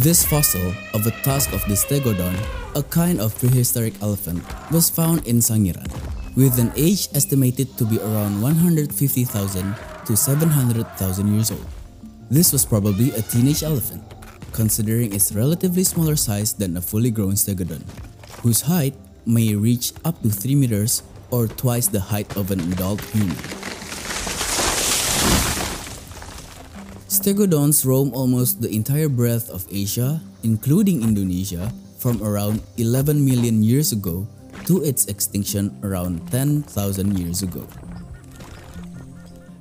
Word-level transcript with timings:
This 0.00 0.24
fossil 0.24 0.72
of 0.94 1.06
a 1.06 1.10
tusk 1.20 1.52
of 1.52 1.60
the 1.68 1.76
stegodon, 1.76 2.32
a 2.74 2.82
kind 2.82 3.20
of 3.20 3.36
prehistoric 3.36 3.92
elephant, 4.00 4.40
was 4.72 4.88
found 4.88 5.26
in 5.26 5.44
Sangiran, 5.44 5.92
with 6.36 6.58
an 6.58 6.72
age 6.76 7.08
estimated 7.12 7.76
to 7.76 7.84
be 7.84 8.00
around 8.00 8.40
150,000 8.40 9.76
to 10.06 10.16
700,000 10.16 11.34
years 11.34 11.50
old. 11.50 11.66
This 12.30 12.52
was 12.52 12.64
probably 12.64 13.12
a 13.12 13.20
teenage 13.20 13.62
elephant, 13.62 14.00
considering 14.52 15.12
its 15.12 15.32
relatively 15.32 15.84
smaller 15.84 16.16
size 16.16 16.54
than 16.54 16.76
a 16.76 16.80
fully 16.80 17.10
grown 17.10 17.34
stegodon, 17.34 17.84
whose 18.42 18.62
height 18.62 18.94
may 19.26 19.54
reach 19.54 19.92
up 20.04 20.20
to 20.22 20.30
3 20.30 20.54
meters 20.54 21.02
or 21.30 21.46
twice 21.46 21.86
the 21.88 22.00
height 22.00 22.36
of 22.36 22.50
an 22.50 22.60
adult 22.72 23.00
human. 23.12 23.36
Stegodons 27.10 27.84
roam 27.84 28.14
almost 28.14 28.62
the 28.62 28.70
entire 28.72 29.08
breadth 29.08 29.50
of 29.50 29.66
Asia, 29.70 30.20
including 30.42 31.02
Indonesia, 31.02 31.70
from 31.98 32.22
around 32.24 32.62
11 32.78 33.20
million 33.20 33.62
years 33.62 33.92
ago 33.92 34.26
to 34.64 34.82
its 34.82 35.04
extinction 35.06 35.76
around 35.82 36.24
10,000 36.32 36.64
years 37.18 37.42
ago. 37.42 37.66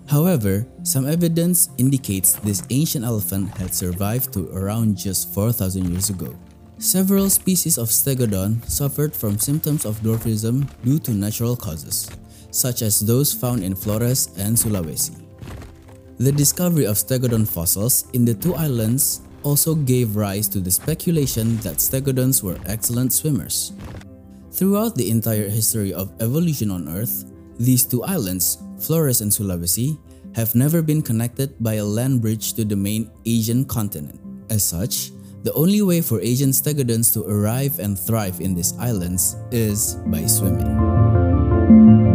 However, 0.07 0.66
some 0.83 1.05
evidence 1.05 1.69
indicates 1.77 2.33
this 2.41 2.63
ancient 2.71 3.03
elephant 3.05 3.52
had 3.57 3.75
survived 3.75 4.33
to 4.33 4.49
around 4.55 4.97
just 4.97 5.33
4,000 5.33 5.91
years 5.91 6.09
ago. 6.09 6.33
Several 6.79 7.29
species 7.29 7.77
of 7.77 7.91
stegodon 7.91 8.63
suffered 8.63 9.13
from 9.13 9.38
symptoms 9.38 9.83
of 9.83 9.99
dwarfism 9.99 10.63
due 10.81 10.97
to 10.99 11.11
natural 11.11 11.57
causes, 11.57 12.09
such 12.52 12.81
as 12.83 13.02
those 13.02 13.33
found 13.33 13.66
in 13.67 13.75
Flores 13.75 14.31
and 14.39 14.55
Sulawesi. 14.55 15.11
The 16.23 16.31
discovery 16.31 16.85
of 16.85 16.95
stegodon 16.95 17.44
fossils 17.45 18.07
in 18.13 18.23
the 18.23 18.33
two 18.33 18.55
islands 18.55 19.19
also 19.44 19.75
gave 19.75 20.16
rise 20.16 20.47
to 20.55 20.61
the 20.61 20.72
speculation 20.72 21.57
that 21.67 21.83
stegodons 21.83 22.41
were 22.41 22.57
excellent 22.66 23.11
swimmers. 23.11 23.73
Throughout 24.53 24.95
the 24.95 25.11
entire 25.11 25.50
history 25.50 25.94
of 25.94 26.16
evolution 26.22 26.72
on 26.72 26.88
Earth, 26.88 27.25
these 27.59 27.83
two 27.83 28.03
islands, 28.03 28.57
Flores 28.80 29.19
and 29.19 29.31
Sulawesi, 29.31 30.00
have 30.33 30.55
never 30.55 30.81
been 30.81 31.02
connected 31.02 31.59
by 31.59 31.75
a 31.75 31.83
land 31.83 32.22
bridge 32.22 32.53
to 32.53 32.63
the 32.63 32.75
main 32.80 33.11
Asian 33.25 33.66
continent. 33.66 34.16
As 34.50 34.63
such, 34.63 35.11
the 35.43 35.53
only 35.53 35.81
way 35.81 36.01
for 36.01 36.19
Asian 36.19 36.49
stegodons 36.49 37.13
to 37.13 37.23
arrive 37.23 37.79
and 37.79 37.97
thrive 37.97 38.41
in 38.41 38.55
these 38.55 38.73
islands 38.77 39.37
is 39.51 39.95
by 40.07 40.25
swimming. 40.27 42.08